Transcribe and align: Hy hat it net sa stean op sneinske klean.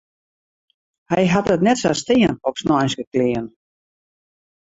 Hy 1.11 1.23
hat 1.33 1.51
it 1.55 1.65
net 1.67 1.79
sa 1.81 1.91
stean 2.01 2.35
op 2.51 2.55
sneinske 2.63 3.03
klean. 3.11 3.45